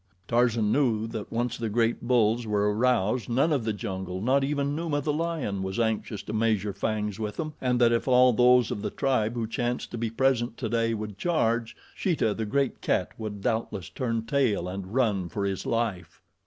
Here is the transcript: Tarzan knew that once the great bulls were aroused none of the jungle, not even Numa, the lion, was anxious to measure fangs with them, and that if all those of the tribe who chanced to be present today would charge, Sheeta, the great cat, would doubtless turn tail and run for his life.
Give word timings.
Tarzan 0.27 0.71
knew 0.71 1.05
that 1.05 1.31
once 1.31 1.57
the 1.59 1.69
great 1.69 2.01
bulls 2.01 2.47
were 2.47 2.73
aroused 2.73 3.29
none 3.29 3.53
of 3.53 3.65
the 3.65 3.71
jungle, 3.71 4.19
not 4.19 4.43
even 4.43 4.75
Numa, 4.75 4.99
the 4.99 5.13
lion, 5.13 5.61
was 5.61 5.79
anxious 5.79 6.23
to 6.23 6.33
measure 6.33 6.73
fangs 6.73 7.19
with 7.19 7.35
them, 7.37 7.53
and 7.61 7.79
that 7.79 7.91
if 7.91 8.07
all 8.07 8.33
those 8.33 8.71
of 8.71 8.81
the 8.81 8.89
tribe 8.89 9.35
who 9.35 9.45
chanced 9.45 9.91
to 9.91 9.99
be 9.99 10.09
present 10.09 10.57
today 10.57 10.95
would 10.95 11.19
charge, 11.19 11.75
Sheeta, 11.93 12.33
the 12.33 12.47
great 12.47 12.81
cat, 12.81 13.09
would 13.19 13.41
doubtless 13.41 13.89
turn 13.89 14.25
tail 14.25 14.67
and 14.67 14.91
run 14.91 15.29
for 15.29 15.45
his 15.45 15.67
life. 15.67 16.19